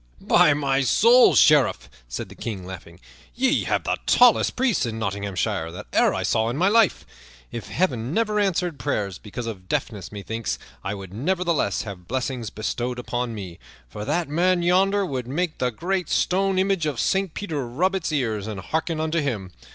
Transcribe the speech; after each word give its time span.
"By 0.19 0.55
my 0.55 0.81
soul, 0.81 1.35
Sheriff," 1.35 1.87
said 2.07 2.27
the 2.29 2.33
King, 2.33 2.65
laughing, 2.65 2.99
"ye 3.35 3.65
have 3.65 3.83
the 3.83 3.97
tallest 4.07 4.55
priests 4.55 4.83
in 4.87 4.97
Nottinghamshire 4.97 5.71
that 5.71 5.85
e'er 5.95 6.11
I 6.15 6.23
saw 6.23 6.49
in 6.49 6.55
all 6.55 6.59
my 6.59 6.69
life. 6.69 7.05
If 7.51 7.67
Heaven 7.67 8.11
never 8.11 8.39
answered 8.39 8.79
prayers 8.79 9.19
because 9.19 9.45
of 9.45 9.69
deafness, 9.69 10.11
methinks 10.11 10.57
I 10.83 10.95
would 10.95 11.13
nevertheless 11.13 11.83
have 11.83 12.07
blessings 12.07 12.49
bestowed 12.49 12.97
upon 12.97 13.35
me, 13.35 13.59
for 13.87 14.03
that 14.03 14.27
man 14.27 14.63
yonder 14.63 15.05
would 15.05 15.27
make 15.27 15.59
the 15.59 15.69
great 15.69 16.09
stone 16.09 16.57
image 16.57 16.87
of 16.87 16.99
Saint 16.99 17.35
Peter 17.35 17.67
rub 17.67 17.93
its 17.93 18.11
ears 18.11 18.47
and 18.47 18.59
hearken 18.59 18.99
unto 18.99 19.19
him. 19.19 19.51